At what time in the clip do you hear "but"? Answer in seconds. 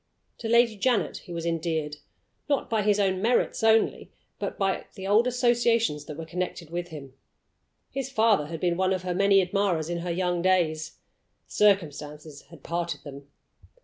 4.39-4.57